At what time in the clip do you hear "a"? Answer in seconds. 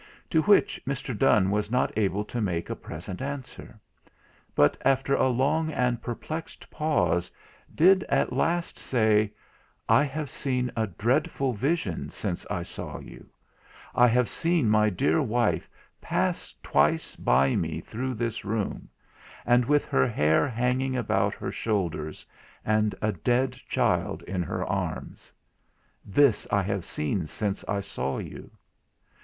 2.71-2.75, 5.13-5.27, 10.75-10.87, 23.03-23.11